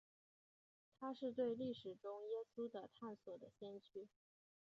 [0.99, 4.07] 他是对历史中耶稣的探索的先驱。